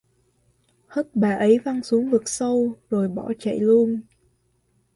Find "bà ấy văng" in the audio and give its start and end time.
1.15-1.83